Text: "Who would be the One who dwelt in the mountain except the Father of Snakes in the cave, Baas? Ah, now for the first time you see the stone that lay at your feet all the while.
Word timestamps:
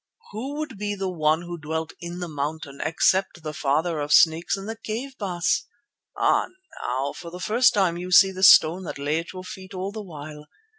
"Who 0.31 0.55
would 0.57 0.79
be 0.79 0.95
the 0.95 1.11
One 1.11 1.43
who 1.43 1.59
dwelt 1.59 1.93
in 2.01 2.21
the 2.21 2.27
mountain 2.27 2.81
except 2.83 3.43
the 3.43 3.53
Father 3.53 3.99
of 3.99 4.11
Snakes 4.11 4.57
in 4.57 4.65
the 4.65 4.75
cave, 4.75 5.15
Baas? 5.19 5.67
Ah, 6.17 6.47
now 6.81 7.13
for 7.13 7.29
the 7.29 7.39
first 7.39 7.75
time 7.75 7.97
you 7.99 8.09
see 8.09 8.31
the 8.31 8.41
stone 8.41 8.81
that 8.85 8.97
lay 8.97 9.19
at 9.19 9.31
your 9.31 9.43
feet 9.43 9.75
all 9.75 9.91
the 9.91 10.01
while. 10.01 10.47